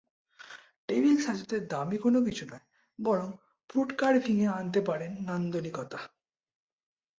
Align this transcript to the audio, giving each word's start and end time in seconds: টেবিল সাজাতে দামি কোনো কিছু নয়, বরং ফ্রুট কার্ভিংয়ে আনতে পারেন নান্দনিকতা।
টেবিল 0.89 1.15
সাজাতে 1.21 1.57
দামি 1.71 1.97
কোনো 1.97 2.19
কিছু 2.21 2.43
নয়, 2.45 2.65
বরং 2.99 3.29
ফ্রুট 3.69 3.89
কার্ভিংয়ে 3.97 4.47
আনতে 4.59 4.79
পারেন 4.81 5.11
নান্দনিকতা। 5.25 5.99